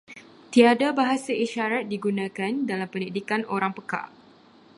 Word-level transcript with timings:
Tiada 0.53 0.87
bahasa 0.99 1.29
isyarat 1.45 1.83
digunakan 1.93 2.53
dalam 2.69 2.87
pendidikan 2.93 3.41
orang 3.55 3.69
pekak. 3.77 4.05